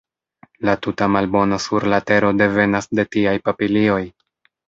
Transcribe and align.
La 0.67 0.73
tuta 0.85 1.07
malbono 1.15 1.59
sur 1.65 1.85
la 1.93 1.99
tero 2.11 2.33
devenas 2.41 2.89
de 3.01 3.07
tiaj 3.17 3.35
papilioj! 3.51 4.01